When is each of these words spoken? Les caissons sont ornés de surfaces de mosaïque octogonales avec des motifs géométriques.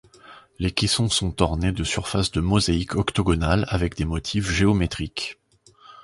Les 0.57 0.71
caissons 0.71 1.09
sont 1.09 1.43
ornés 1.43 1.71
de 1.71 1.83
surfaces 1.83 2.31
de 2.31 2.41
mosaïque 2.41 2.95
octogonales 2.95 3.67
avec 3.69 3.95
des 3.97 4.05
motifs 4.05 4.49
géométriques. 4.49 5.37